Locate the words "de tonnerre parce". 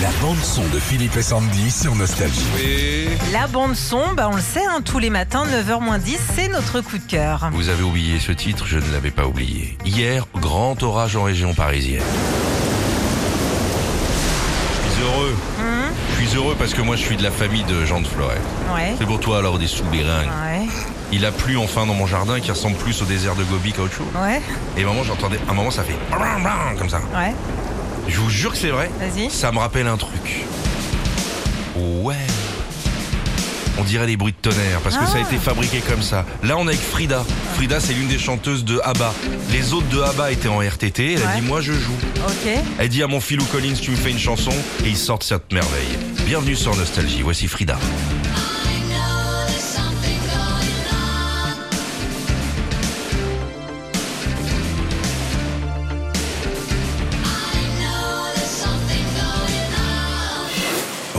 34.42-34.96